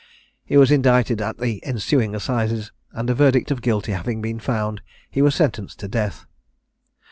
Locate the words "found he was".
4.39-5.35